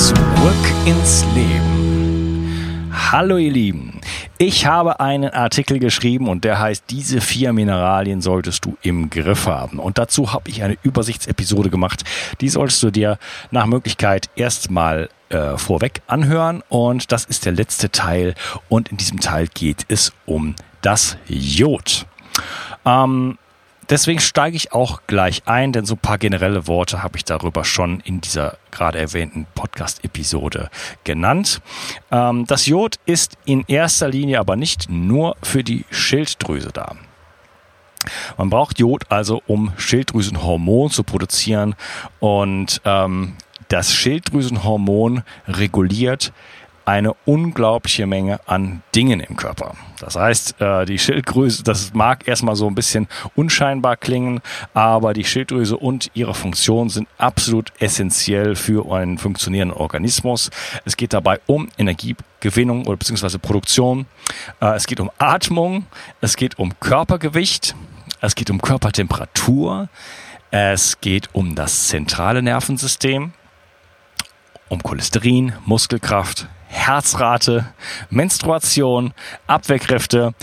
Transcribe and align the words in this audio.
Zurück 0.00 0.16
ins 0.86 1.26
Leben. 1.34 2.90
Hallo 2.90 3.36
ihr 3.36 3.50
Lieben. 3.52 4.00
Ich 4.38 4.64
habe 4.64 4.98
einen 4.98 5.28
Artikel 5.28 5.78
geschrieben 5.78 6.26
und 6.26 6.42
der 6.42 6.58
heißt, 6.58 6.84
diese 6.88 7.20
vier 7.20 7.52
Mineralien 7.52 8.22
solltest 8.22 8.64
du 8.64 8.78
im 8.80 9.10
Griff 9.10 9.46
haben. 9.46 9.78
Und 9.78 9.98
dazu 9.98 10.32
habe 10.32 10.48
ich 10.48 10.62
eine 10.62 10.78
Übersichtsepisode 10.82 11.68
gemacht. 11.68 12.04
Die 12.40 12.48
solltest 12.48 12.82
du 12.82 12.90
dir 12.90 13.18
nach 13.50 13.66
Möglichkeit 13.66 14.30
erstmal 14.36 15.10
äh, 15.28 15.58
vorweg 15.58 16.00
anhören. 16.06 16.62
Und 16.70 17.12
das 17.12 17.26
ist 17.26 17.44
der 17.44 17.52
letzte 17.52 17.90
Teil. 17.90 18.34
Und 18.70 18.88
in 18.88 18.96
diesem 18.96 19.20
Teil 19.20 19.48
geht 19.48 19.84
es 19.88 20.14
um 20.24 20.54
das 20.80 21.18
Jod. 21.28 22.06
Ähm, 22.86 23.36
Deswegen 23.90 24.20
steige 24.20 24.56
ich 24.56 24.72
auch 24.72 25.02
gleich 25.08 25.42
ein, 25.46 25.72
denn 25.72 25.84
so 25.84 25.94
ein 25.94 25.98
paar 25.98 26.18
generelle 26.18 26.68
Worte 26.68 27.02
habe 27.02 27.16
ich 27.16 27.24
darüber 27.24 27.64
schon 27.64 27.98
in 28.00 28.20
dieser 28.20 28.56
gerade 28.70 29.00
erwähnten 29.00 29.46
Podcast-Episode 29.56 30.70
genannt. 31.02 31.60
Ähm, 32.12 32.46
das 32.46 32.66
Jod 32.66 33.00
ist 33.04 33.36
in 33.44 33.64
erster 33.66 34.08
Linie 34.08 34.38
aber 34.38 34.54
nicht 34.54 34.88
nur 34.88 35.36
für 35.42 35.64
die 35.64 35.84
Schilddrüse 35.90 36.70
da. 36.72 36.94
Man 38.38 38.48
braucht 38.48 38.78
Jod 38.78 39.10
also, 39.10 39.42
um 39.48 39.72
Schilddrüsenhormon 39.76 40.90
zu 40.90 41.02
produzieren 41.02 41.74
und 42.20 42.80
ähm, 42.84 43.34
das 43.68 43.92
Schilddrüsenhormon 43.92 45.22
reguliert 45.46 46.32
eine 46.90 47.14
unglaubliche 47.24 48.04
Menge 48.04 48.40
an 48.48 48.82
Dingen 48.96 49.20
im 49.20 49.36
Körper. 49.36 49.76
Das 50.00 50.16
heißt, 50.16 50.60
äh, 50.60 50.84
die 50.86 50.98
Schilddrüse, 50.98 51.62
das 51.62 51.94
mag 51.94 52.26
erstmal 52.26 52.56
so 52.56 52.66
ein 52.66 52.74
bisschen 52.74 53.06
unscheinbar 53.36 53.96
klingen, 53.96 54.40
aber 54.74 55.12
die 55.12 55.22
Schilddrüse 55.22 55.76
und 55.76 56.10
ihre 56.14 56.34
Funktion 56.34 56.88
sind 56.88 57.06
absolut 57.16 57.72
essentiell 57.78 58.56
für 58.56 58.92
einen 58.92 59.18
funktionierenden 59.18 59.76
Organismus. 59.76 60.50
Es 60.84 60.96
geht 60.96 61.12
dabei 61.12 61.38
um 61.46 61.68
Energiegewinnung 61.78 62.84
oder 62.88 62.96
beziehungsweise 62.96 63.38
Produktion. 63.38 64.06
Äh, 64.60 64.74
es 64.74 64.88
geht 64.88 64.98
um 64.98 65.12
Atmung. 65.18 65.86
Es 66.20 66.36
geht 66.36 66.58
um 66.58 66.72
Körpergewicht. 66.80 67.76
Es 68.20 68.34
geht 68.34 68.50
um 68.50 68.60
Körpertemperatur. 68.60 69.88
Es 70.50 71.00
geht 71.00 71.28
um 71.34 71.54
das 71.54 71.86
zentrale 71.86 72.42
Nervensystem 72.42 73.32
um 74.68 74.82
Cholesterin, 74.82 75.52
Muskelkraft, 75.66 76.48
Herzrate, 76.70 77.66
Menstruation, 78.10 79.12
Abwehrkräfte, 79.46 80.34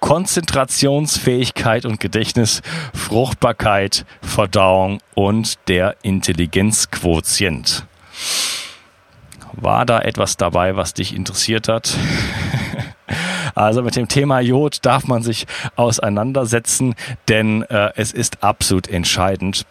Konzentrationsfähigkeit 0.00 1.84
und 1.86 2.00
Gedächtnis, 2.00 2.60
Fruchtbarkeit, 2.92 4.04
Verdauung 4.20 5.00
und 5.14 5.56
der 5.68 5.96
Intelligenzquotient. 6.02 7.86
War 9.52 9.86
da 9.86 10.00
etwas 10.00 10.36
dabei, 10.36 10.76
was 10.76 10.92
dich 10.92 11.14
interessiert 11.14 11.68
hat? 11.68 11.96
Also 13.54 13.82
mit 13.82 13.96
dem 13.96 14.06
Thema 14.06 14.40
Jod 14.40 14.84
darf 14.84 15.06
man 15.06 15.22
sich 15.22 15.46
auseinandersetzen, 15.76 16.94
denn 17.28 17.62
äh, 17.62 17.90
es 17.96 18.12
ist 18.12 18.42
absolut 18.42 18.86
entscheidend, 18.86 19.64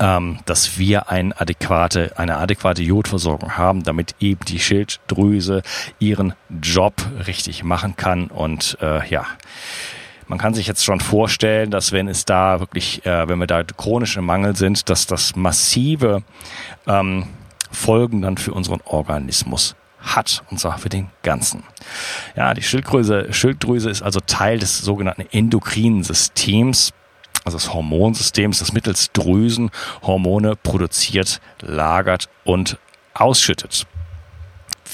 ähm, 0.00 0.38
dass 0.46 0.78
wir 0.78 1.10
ein 1.10 1.32
adäquate, 1.32 2.18
eine 2.18 2.38
adäquate 2.38 2.82
Jodversorgung 2.82 3.56
haben, 3.56 3.84
damit 3.84 4.14
eben 4.18 4.44
die 4.46 4.58
Schilddrüse 4.58 5.62
ihren 5.98 6.32
Job 6.62 6.94
richtig 7.26 7.62
machen 7.62 7.96
kann. 7.96 8.28
Und 8.28 8.78
äh, 8.80 9.06
ja, 9.08 9.26
man 10.26 10.38
kann 10.38 10.54
sich 10.54 10.66
jetzt 10.66 10.84
schon 10.84 11.00
vorstellen, 11.00 11.70
dass 11.70 11.92
wenn 11.92 12.08
es 12.08 12.24
da 12.24 12.60
wirklich, 12.60 13.04
äh, 13.04 13.28
wenn 13.28 13.38
wir 13.38 13.46
da 13.46 13.62
chronisch 13.62 14.16
im 14.16 14.24
Mangel 14.24 14.56
sind, 14.56 14.88
dass 14.88 15.06
das 15.06 15.36
massive 15.36 16.22
ähm, 16.86 17.26
Folgen 17.70 18.22
dann 18.22 18.38
für 18.38 18.52
unseren 18.52 18.80
Organismus 18.84 19.76
hat, 20.00 20.42
und 20.50 20.58
zwar 20.58 20.78
für 20.78 20.88
den 20.88 21.10
ganzen. 21.22 21.62
Ja, 22.34 22.54
die 22.54 22.62
Schilddrüse, 22.62 23.32
Schilddrüse 23.32 23.90
ist 23.90 24.02
also 24.02 24.18
Teil 24.20 24.58
des 24.58 24.78
sogenannten 24.78 25.26
endokrinen 25.30 26.02
Systems 26.04 26.94
also 27.44 27.56
das 27.56 27.72
Hormonsystem, 27.72 28.50
das 28.50 28.72
mittels 28.72 29.12
Drüsen 29.12 29.70
Hormone 30.02 30.56
produziert, 30.56 31.40
lagert 31.60 32.28
und 32.44 32.78
ausschüttet. 33.14 33.86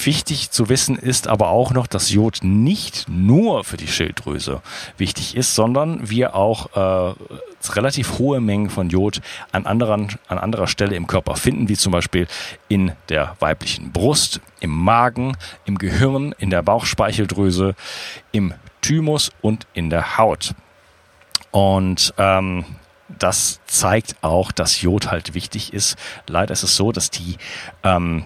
Wichtig 0.03 0.51
zu 0.51 0.69
wissen 0.69 0.95
ist 0.95 1.27
aber 1.27 1.49
auch 1.49 1.73
noch, 1.73 1.87
dass 1.87 2.11
Jod 2.11 2.39
nicht 2.43 3.07
nur 3.09 3.63
für 3.63 3.77
die 3.77 3.87
Schilddrüse 3.87 4.61
wichtig 4.97 5.35
ist, 5.35 5.55
sondern 5.55 6.07
wir 6.07 6.35
auch 6.35 6.75
äh, 6.75 7.15
relativ 7.71 8.19
hohe 8.19 8.39
Mengen 8.39 8.69
von 8.69 8.89
Jod 8.89 9.21
an, 9.51 9.65
anderen, 9.65 10.15
an 10.27 10.37
anderer 10.37 10.67
Stelle 10.67 10.95
im 10.95 11.07
Körper 11.07 11.35
finden, 11.35 11.67
wie 11.67 11.75
zum 11.75 11.91
Beispiel 11.91 12.27
in 12.67 12.91
der 13.09 13.35
weiblichen 13.39 13.91
Brust, 13.91 14.39
im 14.59 14.71
Magen, 14.71 15.35
im 15.65 15.79
Gehirn, 15.79 16.33
in 16.37 16.51
der 16.51 16.61
Bauchspeicheldrüse, 16.61 17.75
im 18.31 18.53
Thymus 18.81 19.31
und 19.41 19.65
in 19.73 19.89
der 19.89 20.17
Haut. 20.17 20.53
Und 21.51 22.13
ähm, 22.17 22.65
das 23.07 23.61
zeigt 23.65 24.15
auch, 24.21 24.51
dass 24.51 24.81
Jod 24.81 25.11
halt 25.11 25.33
wichtig 25.33 25.73
ist. 25.73 25.97
Leider 26.27 26.53
ist 26.53 26.63
es 26.63 26.75
so, 26.75 26.91
dass 26.91 27.09
die 27.09 27.37
ähm, 27.83 28.25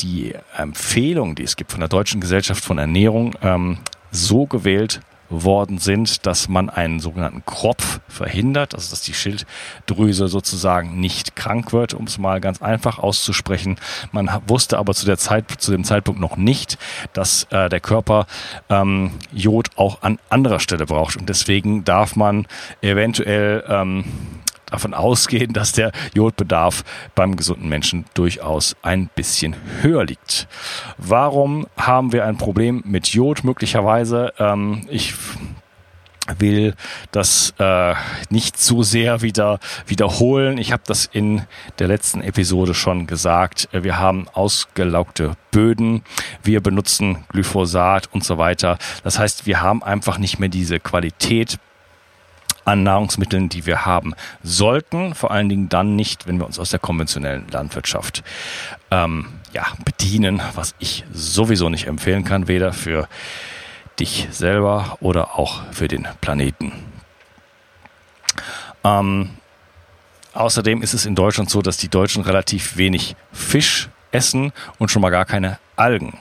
die 0.00 0.34
Empfehlung, 0.56 1.34
die 1.34 1.42
es 1.42 1.56
gibt 1.56 1.72
von 1.72 1.80
der 1.80 1.88
Deutschen 1.88 2.20
Gesellschaft 2.20 2.64
von 2.64 2.78
Ernährung, 2.78 3.34
ähm, 3.42 3.78
so 4.10 4.46
gewählt 4.46 5.00
worden 5.30 5.78
sind, 5.78 6.26
dass 6.26 6.48
man 6.48 6.68
einen 6.68 7.00
sogenannten 7.00 7.44
Kropf 7.46 8.00
verhindert, 8.08 8.74
also 8.74 8.90
dass 8.90 9.02
die 9.02 9.14
Schilddrüse 9.14 10.28
sozusagen 10.28 11.00
nicht 11.00 11.36
krank 11.36 11.72
wird, 11.72 11.94
um 11.94 12.04
es 12.04 12.18
mal 12.18 12.40
ganz 12.40 12.60
einfach 12.60 12.98
auszusprechen. 12.98 13.76
Man 14.12 14.30
wusste 14.46 14.78
aber 14.78 14.92
zu 14.94 15.06
der 15.06 15.18
Zeit, 15.18 15.50
zu 15.58 15.70
dem 15.70 15.84
Zeitpunkt 15.84 16.20
noch 16.20 16.36
nicht, 16.36 16.78
dass 17.12 17.44
äh, 17.50 17.68
der 17.68 17.80
Körper 17.80 18.26
ähm, 18.68 19.12
Jod 19.32 19.68
auch 19.76 20.02
an 20.02 20.18
anderer 20.28 20.60
Stelle 20.60 20.86
braucht 20.86 21.16
und 21.16 21.28
deswegen 21.28 21.84
darf 21.84 22.16
man 22.16 22.46
eventuell 22.82 23.64
ähm, 23.68 24.04
davon 24.70 24.94
ausgehen, 24.94 25.52
dass 25.52 25.72
der 25.72 25.92
Jodbedarf 26.14 26.84
beim 27.14 27.36
gesunden 27.36 27.68
Menschen 27.68 28.04
durchaus 28.14 28.76
ein 28.82 29.08
bisschen 29.14 29.56
höher 29.82 30.04
liegt. 30.04 30.48
Warum 30.98 31.66
haben 31.76 32.12
wir 32.12 32.24
ein 32.24 32.36
Problem 32.36 32.82
mit 32.86 33.08
Jod 33.08 33.44
möglicherweise? 33.44 34.32
Ähm, 34.38 34.86
ich 34.88 35.14
will 36.38 36.74
das 37.10 37.54
äh, 37.58 37.94
nicht 38.28 38.58
zu 38.58 38.82
sehr 38.82 39.22
wieder 39.22 39.58
wiederholen. 39.86 40.58
Ich 40.58 40.72
habe 40.72 40.82
das 40.86 41.06
in 41.06 41.42
der 41.78 41.88
letzten 41.88 42.20
Episode 42.20 42.74
schon 42.74 43.06
gesagt. 43.06 43.68
Wir 43.72 43.98
haben 43.98 44.28
ausgelaugte 44.32 45.36
Böden, 45.50 46.02
wir 46.42 46.60
benutzen 46.60 47.24
Glyphosat 47.30 48.08
und 48.12 48.22
so 48.22 48.38
weiter. 48.38 48.78
Das 49.02 49.18
heißt, 49.18 49.46
wir 49.46 49.60
haben 49.60 49.82
einfach 49.82 50.18
nicht 50.18 50.38
mehr 50.38 50.48
diese 50.48 50.78
Qualität 50.78 51.58
an 52.70 52.84
Nahrungsmitteln, 52.84 53.48
die 53.48 53.66
wir 53.66 53.84
haben 53.84 54.14
sollten. 54.44 55.14
Vor 55.14 55.32
allen 55.32 55.48
Dingen 55.48 55.68
dann 55.68 55.96
nicht, 55.96 56.28
wenn 56.28 56.38
wir 56.38 56.46
uns 56.46 56.58
aus 56.58 56.70
der 56.70 56.78
konventionellen 56.78 57.48
Landwirtschaft 57.50 58.22
ähm, 58.92 59.26
ja, 59.52 59.66
bedienen, 59.84 60.40
was 60.54 60.76
ich 60.78 61.04
sowieso 61.12 61.68
nicht 61.68 61.88
empfehlen 61.88 62.24
kann, 62.24 62.46
weder 62.46 62.72
für 62.72 63.08
dich 63.98 64.28
selber 64.30 64.96
oder 65.00 65.36
auch 65.38 65.62
für 65.72 65.88
den 65.88 66.06
Planeten. 66.20 66.72
Ähm, 68.84 69.30
außerdem 70.32 70.82
ist 70.82 70.94
es 70.94 71.06
in 71.06 71.16
Deutschland 71.16 71.50
so, 71.50 71.62
dass 71.62 71.76
die 71.76 71.88
Deutschen 71.88 72.22
relativ 72.22 72.76
wenig 72.76 73.16
Fisch 73.32 73.88
essen 74.12 74.52
und 74.78 74.90
schon 74.90 75.02
mal 75.02 75.10
gar 75.10 75.24
keine 75.24 75.58
Algen. 75.74 76.16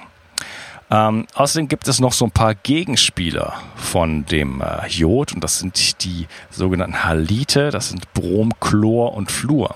Ähm, 0.92 1.28
außerdem 1.36 1.68
gibt 1.68 1.88
es 1.88 2.00
noch 2.00 2.14
so 2.14 2.26
ein 2.26 2.32
paar 2.32 2.56
Gegenspieler 2.56 3.54
von 3.76 4.26
dem 4.26 4.62
äh, 4.62 4.88
Jod 4.88 5.34
und 5.34 5.44
das 5.44 5.60
sind 5.60 6.04
die 6.04 6.28
sogenannten 6.50 7.04
Halite, 7.04 7.70
das 7.70 7.90
sind 7.90 8.12
Brom, 8.14 8.54
Chlor 8.60 9.14
und 9.14 9.32
Fluor. 9.32 9.76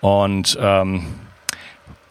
Und 0.00 0.58
ähm, 0.60 1.06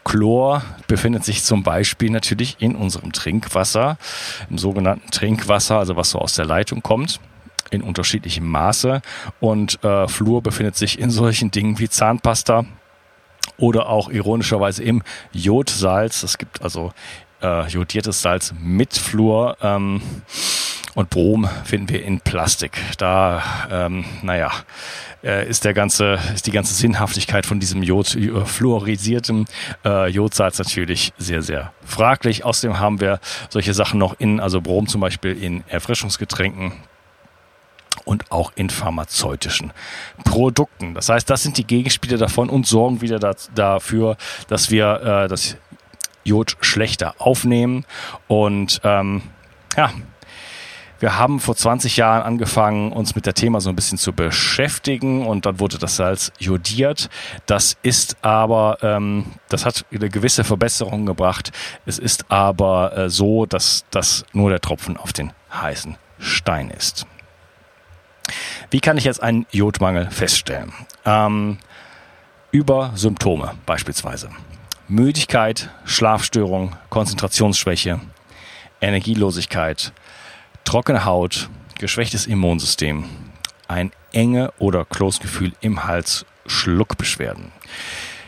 Chlor 0.04 0.62
befindet 0.86 1.24
sich 1.24 1.44
zum 1.44 1.62
Beispiel 1.62 2.10
natürlich 2.10 2.56
in 2.60 2.74
unserem 2.74 3.12
Trinkwasser, 3.12 3.98
im 4.48 4.56
sogenannten 4.56 5.10
Trinkwasser, 5.10 5.78
also 5.78 5.96
was 5.96 6.10
so 6.10 6.18
aus 6.18 6.34
der 6.34 6.46
Leitung 6.46 6.82
kommt 6.82 7.20
in 7.70 7.82
unterschiedlichem 7.82 8.48
Maße 8.48 9.00
und 9.38 9.82
äh, 9.84 10.08
Fluor 10.08 10.42
befindet 10.42 10.76
sich 10.76 10.98
in 10.98 11.10
solchen 11.10 11.52
Dingen 11.52 11.78
wie 11.78 11.88
Zahnpasta 11.88 12.64
oder 13.58 13.88
auch 13.88 14.10
ironischerweise 14.10 14.82
im 14.82 15.02
Jodsalz. 15.32 16.22
Es 16.22 16.38
gibt 16.38 16.62
also 16.62 16.92
äh, 17.42 17.66
jodiertes 17.68 18.22
Salz 18.22 18.54
mit 18.60 18.94
Fluor. 18.94 19.56
Ähm, 19.62 20.00
und 20.94 21.08
Brom 21.08 21.48
finden 21.64 21.88
wir 21.88 22.04
in 22.04 22.20
Plastik. 22.20 22.78
Da, 22.98 23.42
ähm, 23.70 24.04
naja, 24.22 24.50
äh, 25.22 25.48
ist 25.48 25.64
der 25.64 25.74
ganze, 25.74 26.18
ist 26.34 26.46
die 26.46 26.50
ganze 26.50 26.74
Sinnhaftigkeit 26.74 27.46
von 27.46 27.60
diesem 27.60 27.82
Jod, 27.82 28.14
äh, 28.16 28.44
fluorisierten 28.44 29.46
äh, 29.84 30.08
Jodsalz 30.08 30.58
natürlich 30.58 31.12
sehr, 31.16 31.42
sehr 31.42 31.72
fraglich. 31.84 32.44
Außerdem 32.44 32.78
haben 32.80 33.00
wir 33.00 33.20
solche 33.50 33.74
Sachen 33.74 33.98
noch 33.98 34.18
in, 34.18 34.40
also 34.40 34.60
Brom 34.60 34.88
zum 34.88 35.00
Beispiel 35.00 35.40
in 35.40 35.62
Erfrischungsgetränken 35.68 36.72
und 38.04 38.32
auch 38.32 38.52
in 38.56 38.70
pharmazeutischen 38.70 39.72
Produkten. 40.24 40.94
Das 40.94 41.08
heißt, 41.08 41.28
das 41.28 41.42
sind 41.42 41.58
die 41.58 41.66
Gegenspiele 41.66 42.18
davon 42.18 42.48
und 42.48 42.66
sorgen 42.66 43.00
wieder 43.00 43.18
da, 43.18 43.34
dafür, 43.54 44.16
dass 44.48 44.70
wir 44.70 45.00
äh, 45.24 45.28
das 45.28 45.56
Jod 46.24 46.56
schlechter 46.60 47.14
aufnehmen 47.18 47.84
und 48.28 48.80
ähm, 48.84 49.22
ja, 49.76 49.90
wir 51.00 51.16
haben 51.16 51.40
vor 51.40 51.56
20 51.56 51.96
Jahren 51.96 52.22
angefangen, 52.22 52.92
uns 52.92 53.14
mit 53.14 53.24
der 53.24 53.32
Thema 53.32 53.62
so 53.62 53.70
ein 53.70 53.76
bisschen 53.76 53.96
zu 53.96 54.12
beschäftigen 54.12 55.26
und 55.26 55.46
dann 55.46 55.58
wurde 55.58 55.78
das 55.78 55.96
Salz 55.96 56.30
jodiert. 56.38 57.08
Das 57.46 57.78
ist 57.82 58.18
aber, 58.20 58.76
ähm, 58.82 59.24
das 59.48 59.64
hat 59.64 59.86
eine 59.90 60.10
gewisse 60.10 60.44
Verbesserung 60.44 61.06
gebracht. 61.06 61.52
Es 61.86 61.98
ist 61.98 62.30
aber 62.30 62.96
äh, 62.96 63.08
so, 63.08 63.46
dass 63.46 63.86
das 63.90 64.26
nur 64.34 64.50
der 64.50 64.60
Tropfen 64.60 64.98
auf 64.98 65.14
den 65.14 65.32
heißen 65.50 65.96
Stein 66.18 66.70
ist. 66.70 67.06
Wie 68.70 68.80
kann 68.80 68.98
ich 68.98 69.04
jetzt 69.04 69.22
einen 69.22 69.46
Jodmangel 69.50 70.10
feststellen? 70.10 70.72
Ähm, 71.06 71.58
über 72.52 72.92
Symptome 72.94 73.54
beispielsweise. 73.64 74.28
Müdigkeit, 74.90 75.70
Schlafstörung, 75.84 76.74
Konzentrationsschwäche, 76.88 78.00
Energielosigkeit, 78.80 79.92
trockene 80.64 81.04
Haut, 81.04 81.48
geschwächtes 81.78 82.26
Immunsystem, 82.26 83.04
ein 83.68 83.92
enge 84.12 84.52
oder 84.58 84.84
Kloßgefühl 84.84 85.52
im 85.60 85.84
Hals, 85.84 86.26
Schluckbeschwerden. 86.44 87.52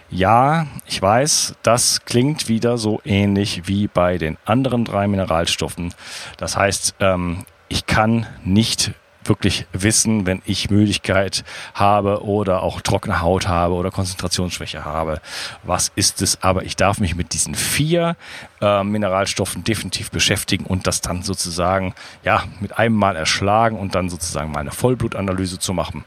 Ja, 0.09 0.69
ich 0.87 1.03
weiß, 1.03 1.57
das 1.65 2.05
klingt 2.05 2.49
wieder 2.49 2.79
so 2.79 3.01
ähnlich 3.05 3.63
wie 3.67 3.89
bei 3.89 4.17
den 4.17 4.39
anderen 4.45 4.85
drei 4.85 5.09
Mineralstoffen. 5.09 5.93
Das 6.37 6.57
heißt, 6.57 6.95
ähm, 7.01 7.45
ich 7.67 7.87
kann 7.87 8.25
nicht 8.45 8.93
wirklich 9.25 9.67
wissen, 9.73 10.27
wenn 10.27 10.43
ich 10.45 10.71
Müdigkeit 10.71 11.45
habe 11.75 12.25
oder 12.25 12.63
auch 12.63 12.81
trockene 12.81 13.21
Haut 13.21 13.49
habe 13.49 13.75
oder 13.75 13.91
Konzentrationsschwäche 13.91 14.85
habe. 14.85 15.21
Was 15.63 15.93
ist 15.95 16.23
es? 16.23 16.43
Aber 16.43 16.65
ich 16.65 16.77
darf 16.77 16.99
mich 16.99 17.15
mit 17.15 17.33
diesen 17.33 17.55
vier 17.55 18.17
äh, 18.61 18.83
Mineralstoffen 18.85 19.65
definitiv 19.65 20.11
beschäftigen 20.11 20.65
und 20.65 20.87
das 20.87 21.01
dann 21.01 21.23
sozusagen 21.23 21.95
ja 22.25 22.45
mit 22.61 22.79
einem 22.79 22.97
Mal 22.97 23.17
erschlagen 23.17 23.79
und 23.79 23.95
dann 23.95 24.09
sozusagen 24.09 24.53
meine 24.53 24.71
Vollblutanalyse 24.71 25.59
zu 25.59 25.73
machen 25.73 26.05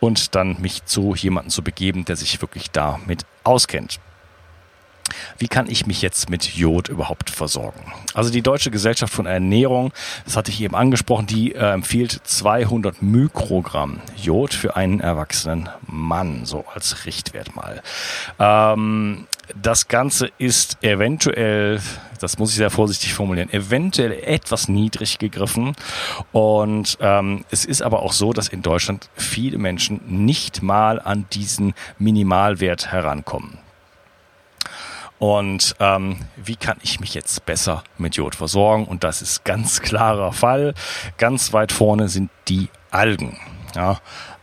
und 0.00 0.34
dann 0.34 0.60
mich 0.60 0.84
zu 0.84 1.14
jemandem 1.14 1.50
zu 1.50 1.62
begeben, 1.62 2.04
der 2.04 2.16
sich 2.16 2.40
wirklich 2.40 2.70
damit 2.70 3.24
auskennt. 3.44 4.00
Wie 5.38 5.48
kann 5.48 5.68
ich 5.68 5.86
mich 5.86 6.02
jetzt 6.02 6.30
mit 6.30 6.54
Jod 6.54 6.88
überhaupt 6.88 7.30
versorgen? 7.30 7.92
Also 8.14 8.30
die 8.30 8.42
Deutsche 8.42 8.70
Gesellschaft 8.70 9.12
von 9.12 9.26
Ernährung, 9.26 9.92
das 10.24 10.36
hatte 10.36 10.50
ich 10.50 10.60
eben 10.60 10.74
angesprochen, 10.74 11.26
die 11.26 11.54
äh, 11.54 11.72
empfiehlt 11.72 12.20
200 12.24 13.02
Mikrogramm 13.02 14.00
Jod 14.16 14.54
für 14.54 14.76
einen 14.76 15.00
erwachsenen 15.00 15.68
Mann, 15.86 16.44
so 16.44 16.64
als 16.74 17.06
Richtwert 17.06 17.54
mal. 17.54 17.82
Ähm, 18.38 19.26
das 19.60 19.88
Ganze 19.88 20.30
ist 20.38 20.78
eventuell, 20.82 21.80
das 22.20 22.38
muss 22.38 22.50
ich 22.50 22.56
sehr 22.56 22.70
vorsichtig 22.70 23.14
formulieren, 23.14 23.52
eventuell 23.52 24.12
etwas 24.12 24.68
niedrig 24.68 25.18
gegriffen. 25.18 25.74
Und 26.32 26.98
ähm, 27.00 27.44
es 27.50 27.64
ist 27.64 27.82
aber 27.82 28.02
auch 28.02 28.12
so, 28.12 28.32
dass 28.32 28.48
in 28.48 28.62
Deutschland 28.62 29.08
viele 29.14 29.58
Menschen 29.58 30.00
nicht 30.06 30.62
mal 30.62 31.00
an 31.00 31.26
diesen 31.32 31.74
Minimalwert 31.98 32.92
herankommen. 32.92 33.58
Und 35.20 35.76
ähm, 35.80 36.16
wie 36.36 36.56
kann 36.56 36.78
ich 36.82 36.98
mich 36.98 37.12
jetzt 37.12 37.44
besser 37.44 37.84
mit 37.98 38.16
Jod 38.16 38.34
versorgen? 38.34 38.86
Und 38.86 39.04
das 39.04 39.20
ist 39.20 39.44
ganz 39.44 39.82
klarer 39.82 40.32
Fall. 40.32 40.72
Ganz 41.18 41.52
weit 41.52 41.72
vorne 41.72 42.08
sind 42.08 42.30
die 42.48 42.68
Algen. 42.90 43.38
Ja, 43.76 44.00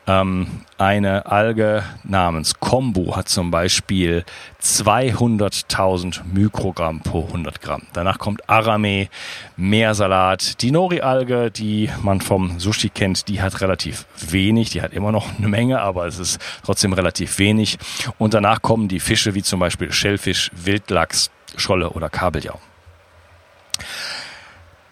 ähm, 0.07 0.48
eine 0.77 1.25
Alge 1.25 1.83
namens 2.04 2.59
Kombu 2.59 3.15
hat 3.15 3.27
zum 3.30 3.51
Beispiel 3.51 4.24
200.000 4.62 6.21
Mikrogramm 6.33 7.01
pro 7.01 7.25
100 7.25 7.62
Gramm. 7.62 7.83
Danach 7.94 8.18
kommt 8.18 8.50
Arame, 8.50 9.09
Meersalat. 9.57 10.62
Die 10.62 10.71
Nori-Alge, 10.71 11.51
die 11.51 11.89
man 12.01 12.21
vom 12.21 12.59
Sushi 12.59 12.89
kennt, 12.89 13.27
die 13.27 13.42
hat 13.42 13.62
relativ 13.62 14.06
wenig. 14.30 14.69
Die 14.69 14.81
hat 14.81 14.94
immer 14.94 15.12
noch 15.12 15.38
eine 15.38 15.50
Menge, 15.50 15.81
aber 15.81 16.06
es 16.07 16.19
ist 16.19 16.39
trotzdem 16.63 16.94
relativ 16.94 17.38
wenig. 17.39 17.77
Und 18.18 18.33
danach 18.33 18.62
kommen 18.62 18.88
die 18.88 19.00
Fische 19.00 19.36
wie 19.36 19.44
zum 19.44 19.59
Beispiel 19.59 19.92
Schellfisch, 19.92 20.51
Wildlachs, 20.56 21.31
Scholle 21.57 21.89
oder 21.89 22.09
Kabeljau 22.09 22.59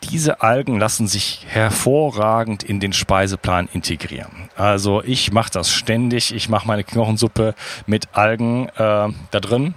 diese 0.08 0.42
Algen 0.42 0.80
lassen 0.80 1.08
sich 1.08 1.46
hervorragend 1.48 2.64
in 2.64 2.80
den 2.80 2.94
Speiseplan 2.94 3.70
integrieren. 3.72 4.50
Also 4.56 5.04
ich 5.04 5.32
mache 5.32 5.52
das 5.52 5.72
ständig. 5.72 6.34
Ich 6.34 6.50
mache 6.50 6.68
meine 6.68 6.84
Knochensuppe 6.84 7.56
mit 7.86 8.10
Algen 8.14 8.70
äh, 8.70 8.74
da 8.78 9.40
drin. 9.42 9.74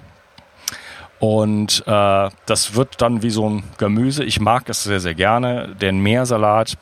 Und 1.18 1.82
äh, 1.86 2.30
das 2.46 2.74
wird 2.74 3.00
dann 3.02 3.22
wie 3.22 3.30
so 3.30 3.48
ein 3.48 3.64
Gemüse. 3.76 4.24
Ich 4.24 4.40
mag 4.40 4.68
es 4.68 4.84
sehr, 4.84 5.00
sehr 5.00 5.14
gerne. 5.14 5.74
Den 5.80 6.00
Meersalat, 6.00 6.78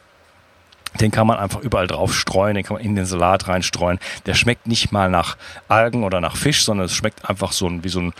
den 1.00 1.10
kann 1.10 1.26
man 1.26 1.38
einfach 1.38 1.60
überall 1.60 1.86
drauf 1.86 2.14
streuen, 2.14 2.54
den 2.54 2.64
kann 2.64 2.76
man 2.76 2.84
in 2.84 2.94
den 2.94 3.06
Salat 3.06 3.48
reinstreuen. 3.48 3.98
Der 4.26 4.34
schmeckt 4.34 4.66
nicht 4.66 4.92
mal 4.92 5.10
nach 5.10 5.36
Algen 5.68 6.04
oder 6.04 6.20
nach 6.20 6.36
Fisch, 6.36 6.64
sondern 6.64 6.86
es 6.86 6.94
schmeckt 6.94 7.28
einfach 7.28 7.52
so 7.52 7.66
ein, 7.66 7.82
wie 7.82 7.88
so 7.88 8.00
ein 8.00 8.12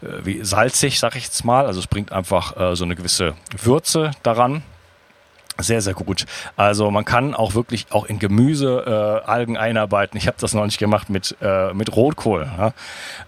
wie 0.00 0.42
salzig, 0.44 0.98
sag 0.98 1.16
ich 1.16 1.24
jetzt 1.24 1.44
mal. 1.44 1.66
Also 1.66 1.80
es 1.80 1.86
bringt 1.86 2.12
einfach 2.12 2.56
äh, 2.56 2.76
so 2.76 2.84
eine 2.84 2.96
gewisse 2.96 3.34
Würze 3.56 4.12
daran. 4.22 4.62
Sehr, 5.58 5.82
sehr 5.82 5.94
gut. 5.94 6.26
Also 6.56 6.90
man 6.90 7.04
kann 7.04 7.34
auch 7.34 7.54
wirklich 7.54 7.86
auch 7.90 8.06
in 8.06 8.18
Gemüse 8.18 9.22
äh, 9.26 9.28
Algen 9.28 9.56
einarbeiten. 9.56 10.16
Ich 10.16 10.26
habe 10.26 10.36
das 10.40 10.54
noch 10.54 10.64
nicht 10.64 10.78
gemacht 10.78 11.10
mit, 11.10 11.36
äh, 11.42 11.74
mit 11.74 11.94
Rotkohl. 11.94 12.48
Ja? 12.56 12.72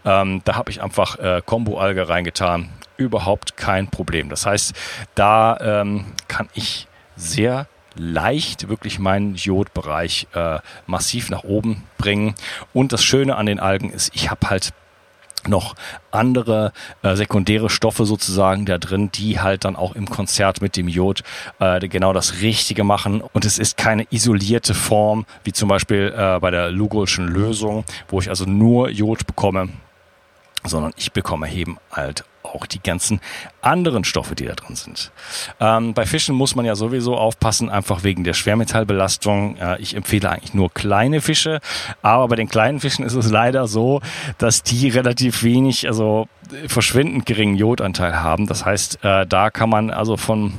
Ähm, 0.04 0.40
da 0.44 0.56
habe 0.56 0.70
ich 0.70 0.82
einfach 0.82 1.19
äh, 1.19 1.42
Kombo-Alge 1.44 2.08
reingetan. 2.08 2.70
Überhaupt 2.97 3.56
kein 3.56 3.88
Problem. 3.88 4.28
Das 4.28 4.47
heißt, 4.47 4.73
da 5.14 5.58
ähm, 5.61 6.06
kann 6.28 6.49
ich 6.54 6.87
sehr 7.16 7.66
leicht 7.94 8.68
wirklich 8.68 8.99
meinen 8.99 9.35
Jodbereich 9.35 10.26
äh, 10.35 10.61
massiv 10.87 11.28
nach 11.28 11.44
oben 11.44 11.85
bringen. 11.99 12.35
Und 12.73 12.92
das 12.92 13.04
Schöne 13.04 13.37
an 13.37 13.47
den 13.47 13.61
Algen 13.61 13.90
ist, 13.90 14.14
ich 14.14 14.30
habe 14.30 14.49
halt 14.49 14.73
noch 15.49 15.75
andere 16.11 16.72
äh, 17.02 17.16
sekundäre 17.16 17.70
Stoffe 17.70 18.04
sozusagen 18.04 18.66
da 18.66 18.78
drin, 18.78 19.11
die 19.12 19.40
halt 19.40 19.64
dann 19.64 19.76
auch 19.76 19.94
im 19.94 20.08
Konzert 20.08 20.61
mit 20.61 20.76
dem 20.76 20.88
Jod 20.88 21.22
äh, 21.58 21.80
genau 21.88 22.12
das 22.12 22.40
Richtige 22.40 22.84
machen. 22.84 23.22
Und 23.32 23.44
es 23.44 23.58
ist 23.58 23.76
keine 23.76 24.06
isolierte 24.11 24.75
Form, 24.75 25.26
wie 25.44 25.52
zum 25.52 25.68
Beispiel 25.68 26.12
äh, 26.16 26.38
bei 26.38 26.50
der 26.50 26.70
Lugolschen 26.70 27.28
Lösung, 27.28 27.84
wo 28.08 28.20
ich 28.20 28.28
also 28.28 28.44
nur 28.44 28.90
Jod 28.90 29.26
bekomme, 29.26 29.68
sondern 30.64 30.92
ich 30.96 31.12
bekomme 31.12 31.52
eben 31.52 31.78
halt 31.90 32.25
auch 32.54 32.66
die 32.66 32.82
ganzen 32.82 33.21
anderen 33.61 34.04
Stoffe, 34.04 34.35
die 34.35 34.44
da 34.44 34.54
drin 34.54 34.76
sind. 34.76 35.12
Ähm, 35.61 35.94
bei 35.94 36.06
Fischen 36.06 36.35
muss 36.35 36.54
man 36.54 36.64
ja 36.64 36.75
sowieso 36.75 37.16
aufpassen, 37.16 37.71
einfach 37.71 38.04
wegen 38.04 38.25
der 38.25 38.35
Schwermetallbelastung. 38.35 39.56
Äh, 39.56 39.80
ich 39.80 39.94
empfehle 39.94 40.30
eigentlich 40.30 40.54
nur 40.54 40.73
kleine 40.73 41.21
Fische, 41.21 41.61
aber 42.02 42.28
bei 42.28 42.37
den 42.37 42.49
kleinen 42.49 42.80
Fischen 42.80 43.04
ist 43.04 43.14
es 43.14 43.30
leider 43.30 43.66
so, 43.66 44.00
dass 44.38 44.62
die 44.62 44.88
relativ 44.88 45.42
wenig, 45.42 45.87
also 45.87 46.28
verschwindend 46.66 47.26
geringen 47.26 47.56
Jodanteil 47.56 48.21
haben. 48.21 48.47
Das 48.47 48.64
heißt, 48.64 49.04
äh, 49.04 49.26
da 49.26 49.50
kann 49.50 49.71
man 49.71 49.90
also 49.90 50.16
von, 50.16 50.54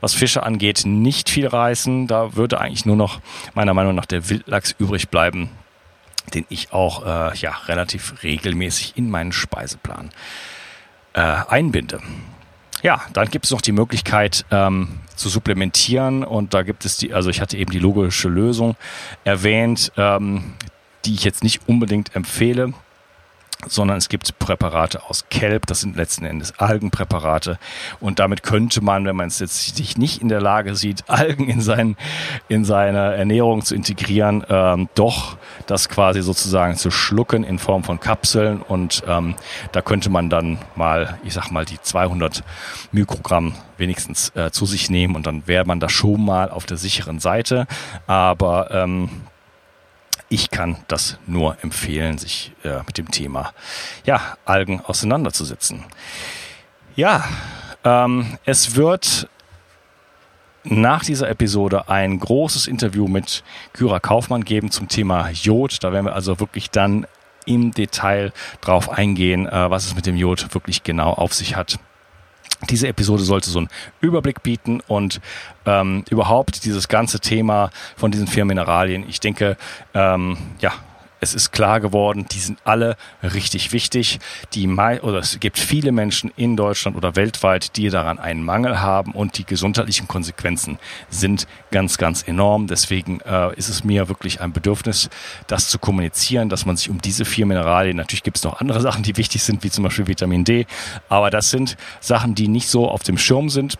was 0.00 0.14
Fische 0.14 0.42
angeht, 0.42 0.82
nicht 0.84 1.30
viel 1.30 1.46
reißen. 1.46 2.06
Da 2.06 2.36
würde 2.36 2.60
eigentlich 2.60 2.86
nur 2.86 2.96
noch 2.96 3.20
meiner 3.54 3.74
Meinung 3.74 3.94
nach 3.94 4.06
der 4.06 4.28
Wildlachs 4.28 4.74
übrig 4.78 5.08
bleiben 5.08 5.50
den 6.34 6.46
ich 6.48 6.72
auch 6.72 7.04
äh, 7.04 7.36
ja 7.36 7.50
relativ 7.66 8.22
regelmäßig 8.22 8.96
in 8.96 9.10
meinen 9.10 9.32
Speiseplan 9.32 10.10
äh, 11.14 11.20
einbinde. 11.20 12.00
Ja, 12.82 13.02
dann 13.12 13.28
gibt 13.28 13.44
es 13.44 13.50
noch 13.52 13.60
die 13.60 13.72
Möglichkeit 13.72 14.44
ähm, 14.50 14.88
zu 15.14 15.28
supplementieren 15.28 16.24
und 16.24 16.52
da 16.52 16.62
gibt 16.62 16.84
es 16.84 16.96
die, 16.96 17.14
also 17.14 17.30
ich 17.30 17.40
hatte 17.40 17.56
eben 17.56 17.70
die 17.70 17.78
logische 17.78 18.28
Lösung 18.28 18.76
erwähnt, 19.24 19.92
ähm, 19.96 20.54
die 21.04 21.14
ich 21.14 21.24
jetzt 21.24 21.44
nicht 21.44 21.68
unbedingt 21.68 22.16
empfehle. 22.16 22.72
Sondern 23.66 23.98
es 23.98 24.08
gibt 24.08 24.38
Präparate 24.38 25.08
aus 25.08 25.26
Kelp, 25.30 25.66
das 25.66 25.80
sind 25.80 25.96
letzten 25.96 26.24
Endes 26.24 26.58
Algenpräparate. 26.58 27.58
Und 28.00 28.18
damit 28.18 28.42
könnte 28.42 28.82
man, 28.82 29.04
wenn 29.04 29.16
man 29.16 29.28
es 29.28 29.38
jetzt 29.38 29.76
sich 29.76 29.96
nicht 29.96 30.20
in 30.20 30.28
der 30.28 30.40
Lage 30.40 30.74
sieht, 30.74 31.08
Algen 31.08 31.48
in, 31.48 31.60
sein, 31.60 31.96
in 32.48 32.64
seine 32.64 33.14
Ernährung 33.14 33.62
zu 33.62 33.74
integrieren, 33.74 34.44
ähm, 34.48 34.88
doch 34.94 35.36
das 35.66 35.88
quasi 35.88 36.22
sozusagen 36.22 36.76
zu 36.76 36.90
schlucken 36.90 37.44
in 37.44 37.58
Form 37.58 37.84
von 37.84 38.00
Kapseln. 38.00 38.62
Und 38.62 39.02
ähm, 39.06 39.34
da 39.72 39.82
könnte 39.82 40.10
man 40.10 40.28
dann 40.28 40.58
mal, 40.74 41.18
ich 41.24 41.34
sag 41.34 41.50
mal, 41.50 41.64
die 41.64 41.80
200 41.80 42.42
Mikrogramm 42.90 43.54
wenigstens 43.76 44.30
äh, 44.34 44.50
zu 44.50 44.66
sich 44.66 44.90
nehmen. 44.90 45.14
Und 45.16 45.26
dann 45.26 45.46
wäre 45.46 45.64
man 45.64 45.80
da 45.80 45.88
schon 45.88 46.24
mal 46.24 46.50
auf 46.50 46.66
der 46.66 46.76
sicheren 46.76 47.20
Seite, 47.20 47.66
aber 48.06 48.70
ähm, 48.70 49.08
ich 50.32 50.50
kann 50.50 50.78
das 50.88 51.18
nur 51.26 51.58
empfehlen, 51.62 52.16
sich 52.16 52.52
äh, 52.64 52.78
mit 52.86 52.96
dem 52.96 53.10
Thema 53.10 53.52
ja, 54.06 54.38
Algen 54.46 54.80
auseinanderzusetzen. 54.80 55.84
Ja, 56.96 57.24
ähm, 57.84 58.38
es 58.46 58.74
wird 58.74 59.28
nach 60.64 61.04
dieser 61.04 61.28
Episode 61.28 61.90
ein 61.90 62.18
großes 62.18 62.66
Interview 62.66 63.08
mit 63.08 63.44
Kyra 63.74 64.00
Kaufmann 64.00 64.44
geben 64.44 64.70
zum 64.70 64.88
Thema 64.88 65.28
Jod. 65.30 65.84
Da 65.84 65.92
werden 65.92 66.06
wir 66.06 66.14
also 66.14 66.40
wirklich 66.40 66.70
dann 66.70 67.06
im 67.44 67.72
Detail 67.72 68.32
drauf 68.62 68.88
eingehen, 68.88 69.46
äh, 69.46 69.70
was 69.70 69.84
es 69.84 69.94
mit 69.94 70.06
dem 70.06 70.16
Jod 70.16 70.54
wirklich 70.54 70.82
genau 70.82 71.12
auf 71.12 71.34
sich 71.34 71.56
hat. 71.56 71.78
Diese 72.70 72.88
Episode 72.88 73.22
sollte 73.24 73.50
so 73.50 73.58
einen 73.58 73.68
Überblick 74.00 74.42
bieten 74.42 74.80
und 74.86 75.20
ähm, 75.66 76.04
überhaupt 76.10 76.64
dieses 76.64 76.88
ganze 76.88 77.20
Thema 77.20 77.70
von 77.96 78.10
diesen 78.10 78.26
vier 78.26 78.44
Mineralien. 78.44 79.04
Ich 79.08 79.20
denke, 79.20 79.56
ähm, 79.94 80.36
ja, 80.60 80.72
es 81.22 81.34
ist 81.34 81.52
klar 81.52 81.78
geworden, 81.78 82.26
die 82.32 82.40
sind 82.40 82.58
alle 82.64 82.96
richtig 83.22 83.72
wichtig. 83.72 84.18
Die 84.54 84.66
oder 84.66 85.18
es 85.20 85.38
gibt 85.38 85.56
viele 85.56 85.92
Menschen 85.92 86.32
in 86.36 86.56
Deutschland 86.56 86.96
oder 86.96 87.14
weltweit, 87.14 87.76
die 87.76 87.88
daran 87.90 88.18
einen 88.18 88.44
Mangel 88.44 88.80
haben 88.80 89.12
und 89.12 89.38
die 89.38 89.44
gesundheitlichen 89.44 90.08
Konsequenzen 90.08 90.78
sind 91.10 91.46
ganz, 91.70 91.96
ganz 91.96 92.26
enorm. 92.26 92.66
Deswegen 92.66 93.20
äh, 93.20 93.54
ist 93.56 93.68
es 93.68 93.84
mir 93.84 94.08
wirklich 94.08 94.40
ein 94.40 94.52
Bedürfnis, 94.52 95.10
das 95.46 95.68
zu 95.68 95.78
kommunizieren, 95.78 96.48
dass 96.48 96.66
man 96.66 96.76
sich 96.76 96.90
um 96.90 97.00
diese 97.00 97.24
vier 97.24 97.46
Mineralien, 97.46 97.96
natürlich 97.96 98.24
gibt 98.24 98.38
es 98.38 98.42
noch 98.42 98.60
andere 98.60 98.80
Sachen, 98.82 99.04
die 99.04 99.16
wichtig 99.16 99.44
sind, 99.44 99.62
wie 99.62 99.70
zum 99.70 99.84
Beispiel 99.84 100.08
Vitamin 100.08 100.42
D, 100.42 100.66
aber 101.08 101.30
das 101.30 101.50
sind 101.50 101.76
Sachen, 102.00 102.34
die 102.34 102.48
nicht 102.48 102.68
so 102.68 102.88
auf 102.88 103.04
dem 103.04 103.16
Schirm 103.16 103.48
sind 103.48 103.78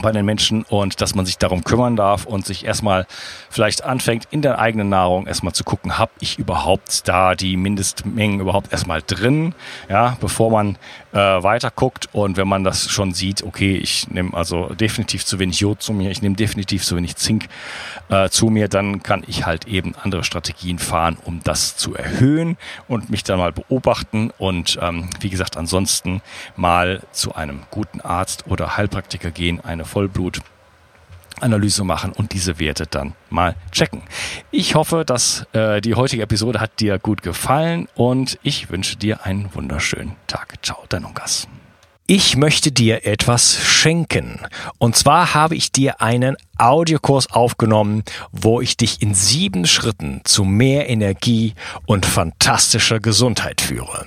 bei 0.00 0.12
den 0.12 0.24
Menschen 0.24 0.62
und 0.64 1.00
dass 1.00 1.14
man 1.14 1.26
sich 1.26 1.38
darum 1.38 1.64
kümmern 1.64 1.96
darf 1.96 2.24
und 2.26 2.46
sich 2.46 2.64
erstmal 2.64 3.06
vielleicht 3.48 3.84
anfängt, 3.84 4.26
in 4.30 4.42
der 4.42 4.58
eigenen 4.58 4.88
Nahrung 4.88 5.26
erstmal 5.26 5.52
zu 5.52 5.64
gucken, 5.64 5.98
habe 5.98 6.12
ich 6.20 6.38
überhaupt 6.38 7.08
da 7.08 7.34
die 7.34 7.56
Mindestmengen 7.56 8.40
überhaupt 8.40 8.72
erstmal 8.72 9.02
drin, 9.02 9.54
ja, 9.88 10.16
bevor 10.20 10.50
man 10.50 10.76
äh, 11.12 11.18
weiter 11.18 11.70
guckt. 11.70 12.08
Und 12.12 12.36
wenn 12.36 12.48
man 12.48 12.64
das 12.64 12.88
schon 12.88 13.12
sieht, 13.12 13.42
okay, 13.42 13.76
ich 13.76 14.08
nehme 14.08 14.34
also 14.34 14.74
definitiv 14.74 15.24
zu 15.24 15.38
wenig 15.38 15.60
Jod 15.60 15.82
zu 15.82 15.92
mir, 15.92 16.10
ich 16.10 16.22
nehme 16.22 16.36
definitiv 16.36 16.84
zu 16.84 16.96
wenig 16.96 17.16
Zink 17.16 17.48
äh, 18.08 18.28
zu 18.28 18.46
mir, 18.46 18.68
dann 18.68 19.02
kann 19.02 19.22
ich 19.26 19.46
halt 19.46 19.66
eben 19.66 19.94
andere 20.02 20.24
Strategien 20.24 20.78
fahren, 20.78 21.16
um 21.24 21.40
das 21.44 21.76
zu 21.76 21.94
erhöhen 21.94 22.56
und 22.88 23.10
mich 23.10 23.24
dann 23.24 23.38
mal 23.38 23.52
beobachten 23.52 24.30
und 24.38 24.78
ähm, 24.80 25.08
wie 25.20 25.30
gesagt, 25.30 25.56
ansonsten 25.56 26.22
mal 26.56 27.00
zu 27.12 27.34
einem 27.34 27.62
guten 27.70 28.00
Arzt 28.00 28.44
oder 28.46 28.76
Heilpraktiker 28.76 29.30
gehen, 29.30 29.60
eine 29.60 29.84
Vollblut 29.90 30.40
Analyse 31.40 31.84
machen 31.84 32.12
und 32.12 32.32
diese 32.32 32.58
Werte 32.58 32.86
dann 32.86 33.14
mal 33.30 33.56
checken. 33.72 34.02
Ich 34.50 34.74
hoffe, 34.74 35.04
dass 35.04 35.46
äh, 35.52 35.80
die 35.80 35.94
heutige 35.94 36.22
Episode 36.22 36.60
hat 36.60 36.80
dir 36.80 36.98
gut 36.98 37.22
gefallen 37.22 37.88
und 37.94 38.38
ich 38.42 38.70
wünsche 38.70 38.96
dir 38.96 39.24
einen 39.24 39.48
wunderschönen 39.54 40.16
Tag. 40.26 40.54
Ciao, 40.62 40.84
dein 40.88 41.04
Ungas. 41.04 41.48
Ich 42.06 42.36
möchte 42.36 42.72
dir 42.72 43.06
etwas 43.06 43.56
schenken. 43.62 44.40
Und 44.78 44.96
zwar 44.96 45.32
habe 45.32 45.54
ich 45.54 45.70
dir 45.70 46.00
einen 46.00 46.36
Audiokurs 46.58 47.30
aufgenommen, 47.30 48.02
wo 48.32 48.60
ich 48.60 48.76
dich 48.76 49.00
in 49.00 49.14
sieben 49.14 49.64
Schritten 49.64 50.20
zu 50.24 50.42
mehr 50.42 50.90
Energie 50.90 51.54
und 51.86 52.04
fantastischer 52.04 52.98
Gesundheit 52.98 53.60
führe. 53.60 54.06